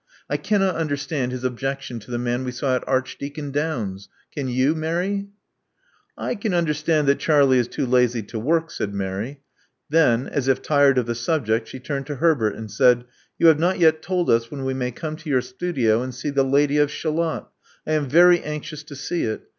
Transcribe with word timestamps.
I 0.27 0.35
cannot 0.37 0.77
understand 0.77 1.31
his 1.31 1.43
objec 1.43 1.83
tion 1.83 1.99
to 1.99 2.09
the 2.09 2.17
man 2.17 2.43
we 2.43 2.51
saw 2.51 2.75
at 2.75 2.83
Archdeacon 2.87 3.51
Downes's. 3.51 4.09
Can 4.35 4.47
you, 4.47 4.73
Mary?" 4.73 5.27
I 6.17 6.33
can 6.33 6.55
understand 6.55 7.07
that 7.07 7.19
Charlie 7.19 7.59
is 7.59 7.67
too 7.67 7.85
lazy 7.85 8.23
to 8.23 8.39
work," 8.39 8.71
said 8.71 8.95
Mary. 8.95 9.41
Then, 9.91 10.25
as 10.25 10.47
if 10.47 10.63
tired 10.63 10.97
of 10.97 11.05
the 11.05 11.13
subject, 11.13 11.67
she 11.67 11.79
turned 11.79 12.07
to 12.07 12.15
Herbert, 12.15 12.55
and 12.55 12.71
said, 12.71 13.05
You 13.37 13.45
have 13.45 13.59
not 13.59 13.77
yet 13.77 14.01
told 14.01 14.31
us 14.31 14.49
when 14.49 14.65
we 14.65 14.73
may 14.73 14.89
come 14.89 15.17
to 15.17 15.29
your 15.29 15.41
studio 15.41 16.01
and 16.01 16.15
see 16.15 16.31
The 16.31 16.43
Lady 16.45 16.79
of 16.79 16.89
Shalott. 16.89 17.47
I 17.85 17.91
am 17.91 18.09
very 18.09 18.41
anxious 18.41 18.81
to 18.85 18.95
see 18.95 19.25
it. 19.25 19.41